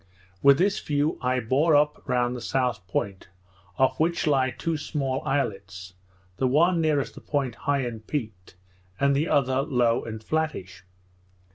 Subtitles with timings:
[0.41, 3.29] With this view I bore up round the south point,
[3.77, 5.93] off which lie two small islets,
[6.37, 8.55] the one nearest the point high and peaked,
[8.99, 10.83] and the other low and flattish.